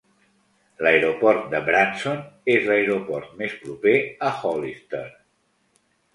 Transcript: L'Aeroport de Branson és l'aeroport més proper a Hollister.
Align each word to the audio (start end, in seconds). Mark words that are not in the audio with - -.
L'Aeroport 0.85 1.43
de 1.51 1.59
Branson 1.67 2.23
és 2.55 2.65
l'aeroport 2.71 3.37
més 3.43 3.55
proper 3.67 3.95
a 4.31 4.35
Hollister. 4.41 5.05